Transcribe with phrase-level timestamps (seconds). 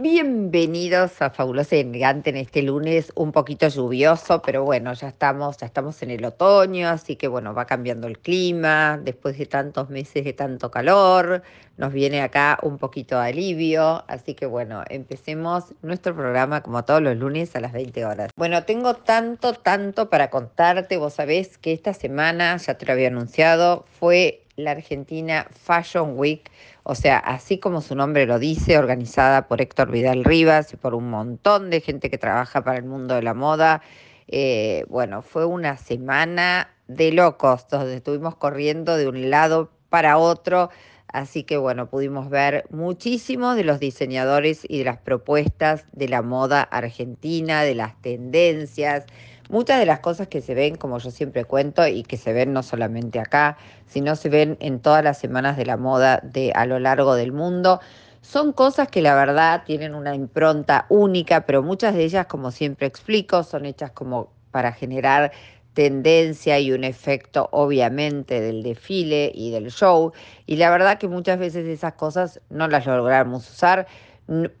[0.00, 5.56] Bienvenidos a Fabulosa y Elegante en este lunes un poquito lluvioso, pero bueno, ya estamos,
[5.56, 9.90] ya estamos en el otoño, así que bueno, va cambiando el clima, después de tantos
[9.90, 11.42] meses de tanto calor,
[11.78, 17.02] nos viene acá un poquito de alivio, así que bueno, empecemos nuestro programa como todos
[17.02, 18.30] los lunes a las 20 horas.
[18.36, 23.08] Bueno, tengo tanto, tanto para contarte, vos sabés que esta semana, ya te lo había
[23.08, 26.50] anunciado, fue la Argentina Fashion Week,
[26.90, 30.94] o sea, así como su nombre lo dice, organizada por Héctor Vidal Rivas y por
[30.94, 33.82] un montón de gente que trabaja para el mundo de la moda.
[34.26, 40.70] Eh, bueno, fue una semana de locos, donde estuvimos corriendo de un lado para otro.
[41.08, 46.22] Así que bueno, pudimos ver muchísimos de los diseñadores y de las propuestas de la
[46.22, 49.04] moda argentina, de las tendencias,
[49.48, 52.52] Muchas de las cosas que se ven, como yo siempre cuento, y que se ven
[52.52, 53.56] no solamente acá,
[53.86, 57.32] sino se ven en todas las semanas de la moda de a lo largo del
[57.32, 57.80] mundo,
[58.20, 62.86] son cosas que la verdad tienen una impronta única, pero muchas de ellas, como siempre
[62.86, 65.32] explico, son hechas como para generar
[65.72, 70.12] tendencia y un efecto obviamente del desfile y del show.
[70.44, 73.86] Y la verdad que muchas veces esas cosas no las logramos usar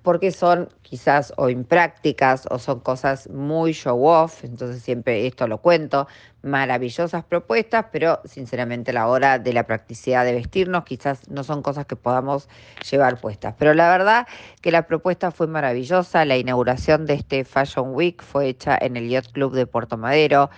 [0.02, 5.58] porque son quizás o imprácticas o son cosas muy show off, entonces siempre esto lo
[5.58, 6.08] cuento,
[6.42, 11.60] maravillosas propuestas, pero sinceramente a la hora de la practicidad de vestirnos quizás no son
[11.60, 12.48] cosas que podamos
[12.90, 13.54] llevar puestas.
[13.58, 14.26] Pero la verdad
[14.62, 19.10] que la propuesta fue maravillosa, la inauguración de este Fashion Week fue hecha en el
[19.10, 20.48] Yacht Club de Puerto Madero,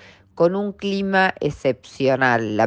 [0.40, 2.58] con un clima excepcional.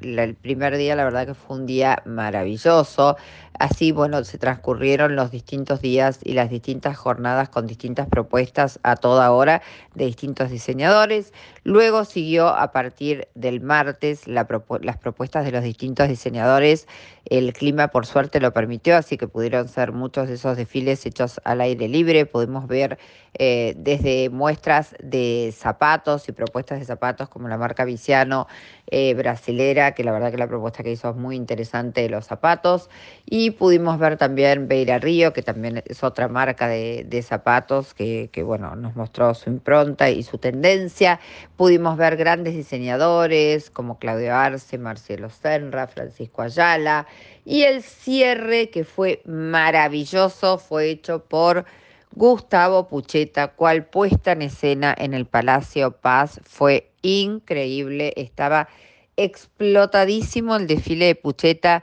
[0.00, 3.16] El primer día, la verdad que fue un día maravilloso.
[3.60, 8.96] Así, bueno, se transcurrieron los distintos días y las distintas jornadas con distintas propuestas a
[8.96, 9.62] toda hora
[9.94, 11.32] de distintos diseñadores.
[11.62, 16.88] Luego siguió a partir del martes las propuestas de los distintos diseñadores.
[17.26, 21.38] El clima, por suerte, lo permitió, así que pudieron ser muchos de esos desfiles hechos
[21.44, 22.24] al aire libre.
[22.24, 22.98] Pudimos ver
[23.34, 28.46] eh, desde muestras de zapatos y propuestas de zapatos como la marca Viciano
[28.86, 32.26] eh, brasilera, que la verdad que la propuesta que hizo es muy interesante de los
[32.26, 32.88] zapatos.
[33.26, 38.74] Y pudimos ver también Beira Río, que también es otra marca de, zapatos que, bueno,
[38.76, 41.20] nos mostró su impronta y su tendencia.
[41.56, 47.06] Pudimos ver grandes diseñadores como Claudio Arce, Marcelo Senra, Francisco Ayala.
[47.44, 51.64] Y el cierre, que fue maravilloso, fue hecho por
[52.12, 58.12] Gustavo Pucheta, cual puesta en escena en el Palacio Paz fue increíble.
[58.16, 58.68] Estaba
[59.16, 61.82] explotadísimo el desfile de Pucheta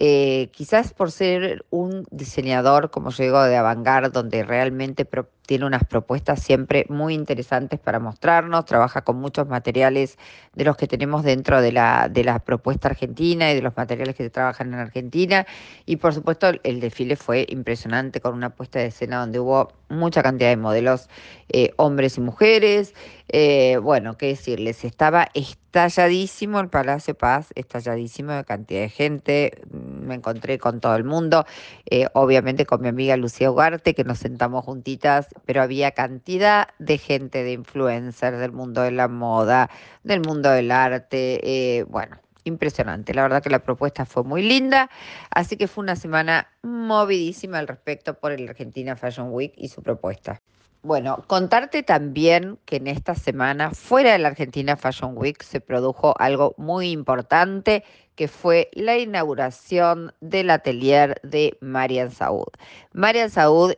[0.00, 5.04] eh, quizás por ser un diseñador, como yo digo, de avant donde realmente
[5.48, 10.18] tiene unas propuestas siempre muy interesantes para mostrarnos, trabaja con muchos materiales
[10.54, 14.14] de los que tenemos dentro de la, de la propuesta argentina y de los materiales
[14.14, 15.46] que se trabajan en Argentina.
[15.86, 20.22] Y por supuesto el desfile fue impresionante con una puesta de escena donde hubo mucha
[20.22, 21.08] cantidad de modelos,
[21.48, 22.94] eh, hombres y mujeres.
[23.30, 29.62] Eh, bueno, qué decirles, estaba estalladísimo el Palacio Paz, estalladísimo de cantidad de gente.
[29.70, 31.44] Me encontré con todo el mundo,
[31.90, 36.98] eh, obviamente con mi amiga Lucía Ugarte, que nos sentamos juntitas, pero había cantidad de
[36.98, 39.70] gente, de influencers del mundo de la moda,
[40.04, 41.84] del mundo del arte.
[41.88, 43.14] bueno, impresionante.
[43.14, 44.90] La verdad que la propuesta fue muy linda,
[45.30, 49.82] así que fue una semana movidísima al respecto por el Argentina Fashion Week y su
[49.82, 50.40] propuesta.
[50.82, 56.14] Bueno, contarte también que en esta semana, fuera de la Argentina Fashion Week, se produjo
[56.18, 57.84] algo muy importante,
[58.14, 62.48] que fue la inauguración del atelier de Marian Saud.
[62.92, 63.72] Marian Saud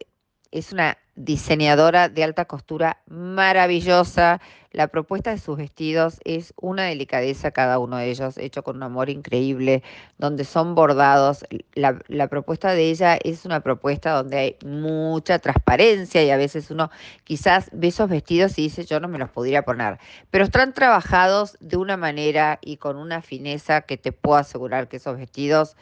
[0.51, 4.41] es una diseñadora de alta costura maravillosa.
[4.73, 8.85] La propuesta de sus vestidos es una delicadeza cada uno de ellos, hecho con un
[8.85, 9.83] amor increíble,
[10.17, 11.45] donde son bordados.
[11.75, 16.91] La, propuesta de ella es una propuesta donde hay mucha transparencia y a veces uno
[17.25, 19.99] quizás ve esos vestidos y dice yo no me los podría poner,
[20.31, 24.99] pero están trabajados de una manera y con una fineza que te puedo asegurar que
[24.99, 25.77] esos vestidos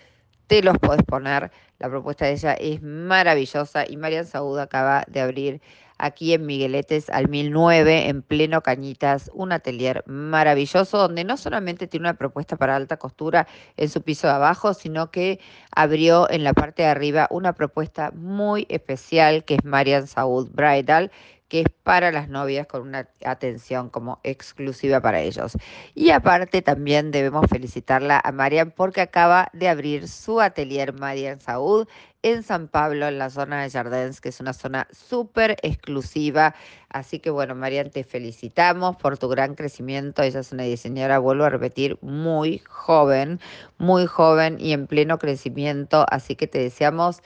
[0.48, 1.52] te los puedes poner.
[1.78, 5.60] La propuesta de ella es maravillosa y Marian Saúd acaba de abrir
[5.98, 12.08] aquí en Migueletes al 1009, en pleno Cañitas, un atelier maravilloso donde no solamente tiene
[12.08, 13.46] una propuesta para alta costura
[13.76, 15.40] en su piso de abajo, sino que
[15.74, 21.10] abrió en la parte de arriba una propuesta muy especial que es Marian Saúd Bridal
[21.48, 25.56] que es para las novias con una atención como exclusiva para ellos.
[25.94, 31.88] Y aparte también debemos felicitarla a Marian porque acaba de abrir su atelier Marian Saúd
[32.22, 36.54] en San Pablo, en la zona de Jardins, que es una zona súper exclusiva.
[36.90, 40.22] Así que bueno, Marian, te felicitamos por tu gran crecimiento.
[40.22, 43.40] Ella es una diseñadora, vuelvo a repetir, muy joven,
[43.78, 46.04] muy joven y en pleno crecimiento.
[46.10, 47.22] Así que te deseamos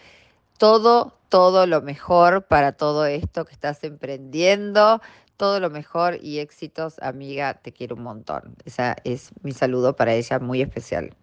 [0.59, 5.01] todo todo lo mejor para todo esto que estás emprendiendo,
[5.39, 8.55] todo lo mejor y éxitos, amiga, te quiero un montón.
[8.67, 11.17] Ese es mi saludo para ella muy especial.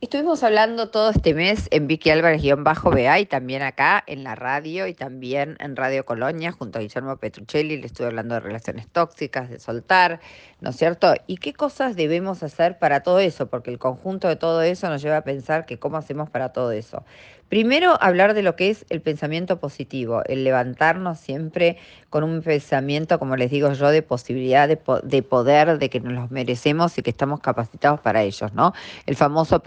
[0.00, 4.94] Estuvimos hablando todo este mes en Vicky Álvarez-BA y también acá en la radio y
[4.94, 7.76] también en Radio Colonia junto a Guillermo Petruccelli.
[7.76, 10.20] Le estuve hablando de relaciones tóxicas, de soltar,
[10.60, 11.14] ¿no es cierto?
[11.26, 13.48] ¿Y qué cosas debemos hacer para todo eso?
[13.48, 16.70] Porque el conjunto de todo eso nos lleva a pensar que cómo hacemos para todo
[16.70, 17.02] eso.
[17.48, 21.78] Primero, hablar de lo que es el pensamiento positivo, el levantarnos siempre
[22.10, 26.12] con un pensamiento, como les digo yo, de posibilidad de, de, poder, de que nos
[26.12, 28.74] los merecemos y que estamos capacitados para ellos, ¿no?
[29.06, 29.60] El famoso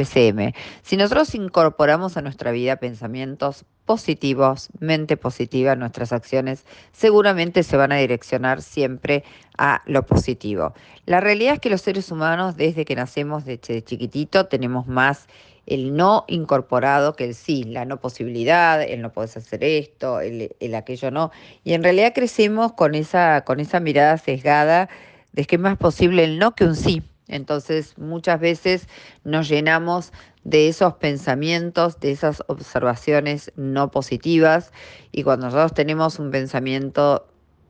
[0.83, 7.91] Si nosotros incorporamos a nuestra vida pensamientos positivos, mente positiva, nuestras acciones seguramente se van
[7.91, 9.23] a direccionar siempre
[9.57, 10.73] a lo positivo.
[11.05, 15.27] La realidad es que los seres humanos, desde que nacemos desde chiquitito, tenemos más
[15.65, 20.55] el no incorporado que el sí, la no posibilidad, el no puedes hacer esto, el,
[20.59, 21.31] el, aquello no.
[21.63, 24.89] Y en realidad crecemos con esa, con esa mirada sesgada
[25.33, 27.03] de que es más posible el no que un sí.
[27.31, 28.87] Entonces muchas veces
[29.23, 30.13] nos llenamos
[30.43, 34.71] de esos pensamientos, de esas observaciones no positivas
[35.11, 37.27] y cuando nosotros tenemos un pensamiento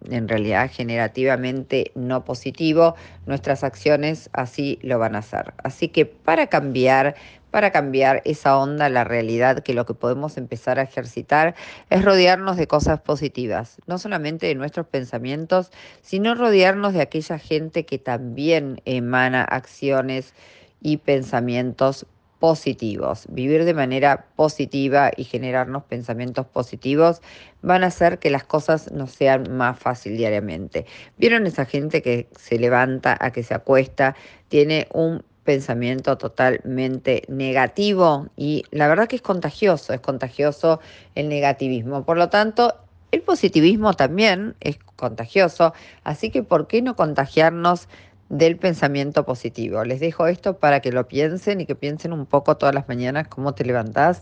[0.10, 5.54] en realidad generativamente no positivo, nuestras acciones así lo van a hacer.
[5.64, 7.16] Así que para cambiar,
[7.52, 11.54] para cambiar esa onda, la realidad, que lo que podemos empezar a ejercitar
[11.90, 15.72] es rodearnos de cosas positivas, no solamente de nuestros pensamientos,
[16.02, 20.34] sino rodearnos de aquella gente que también emana acciones
[20.82, 22.08] y pensamientos
[22.40, 23.28] positivos.
[23.30, 27.22] Vivir de manera positiva y generarnos pensamientos positivos
[27.62, 30.88] van a hacer que las cosas nos sean más fácil diariamente.
[31.18, 34.16] ¿Vieron esa gente que se levanta a que se acuesta,
[34.50, 40.80] tiene un pensamiento totalmente negativo y la verdad que es contagioso, es contagioso
[41.14, 42.06] el negativismo.
[42.06, 42.74] Por lo tanto,
[43.12, 45.74] el positivismo también es contagioso,
[46.06, 47.90] así que ¿por qué no contagiarnos
[48.30, 49.84] del pensamiento positivo?
[49.84, 53.28] Les dejo esto para que lo piensen y que piensen un poco todas las mañanas
[53.28, 54.22] cómo te levantás,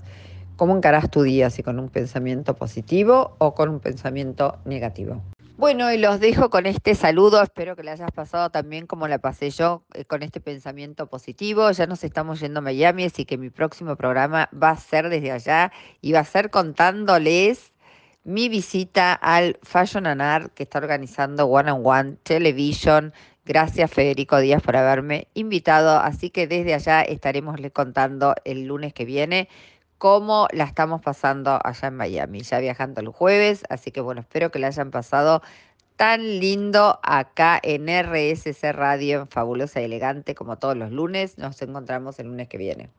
[0.56, 5.22] cómo encarás tu día, si con un pensamiento positivo o con un pensamiento negativo.
[5.60, 7.44] Bueno, y los dejo con este saludo.
[7.44, 11.70] Espero que le hayas pasado también como la pasé yo, eh, con este pensamiento positivo.
[11.72, 15.34] Ya nos estamos yendo a Miami, así que mi próximo programa va a ser desde
[15.34, 17.74] allá y va a ser contándoles
[18.24, 23.12] mi visita al Fashion and Art que está organizando One on One Television.
[23.44, 26.00] Gracias Federico Díaz por haberme invitado.
[26.00, 29.50] Así que desde allá estaremos contando el lunes que viene
[30.00, 34.50] cómo la estamos pasando allá en Miami, ya viajando el jueves, así que bueno, espero
[34.50, 35.42] que la hayan pasado
[35.98, 41.38] tan lindo acá en RSC Radio, en Fabulosa y Elegante, como todos los lunes.
[41.38, 42.88] Nos encontramos el lunes que viene.